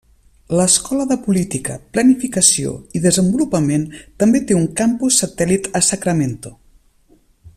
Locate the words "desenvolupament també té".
3.03-4.59